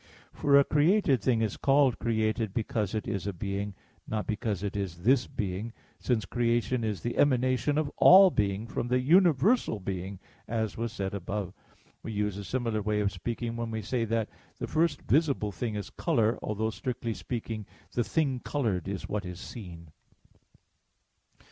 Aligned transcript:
For 0.33 0.57
a 0.57 0.63
created 0.63 1.21
thing 1.21 1.43
is 1.43 1.57
called 1.57 1.99
created 1.99 2.55
because 2.55 2.95
it 2.95 3.07
is 3.07 3.27
a 3.27 3.33
being, 3.33 3.75
not 4.07 4.25
because 4.25 4.63
it 4.63 4.75
is 4.75 5.03
"this" 5.03 5.27
being, 5.27 5.73
since 5.99 6.25
creation 6.25 6.83
is 6.83 7.01
the 7.01 7.15
emanation 7.19 7.77
of 7.77 7.91
all 7.97 8.31
being 8.31 8.65
from 8.65 8.87
the 8.87 8.99
Universal 8.99 9.81
Being, 9.81 10.19
as 10.47 10.75
was 10.75 10.91
said 10.91 11.13
above 11.13 11.49
(A. 11.49 11.51
1). 11.51 11.53
We 12.01 12.11
use 12.13 12.35
a 12.39 12.43
similar 12.43 12.81
way 12.81 12.99
of 13.01 13.11
speaking 13.11 13.55
when 13.55 13.69
we 13.69 13.83
say 13.83 14.03
that 14.05 14.27
"the 14.57 14.65
first 14.65 15.03
visible 15.03 15.51
thing 15.51 15.75
is 15.75 15.91
color," 15.91 16.39
although, 16.41 16.71
strictly 16.71 17.13
speaking, 17.13 17.67
the 17.91 18.03
thing 18.03 18.39
colored 18.39 18.87
is 18.87 19.07
what 19.07 19.23
is 19.23 19.39
seen. 19.39 19.91